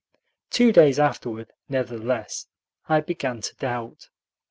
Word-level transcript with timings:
Two 0.49 0.71
days 0.71 0.97
afterward, 0.97 1.53
nevertheless, 1.69 2.47
I 2.89 3.01
began 3.01 3.39
to 3.41 3.55
doubt. 3.57 4.09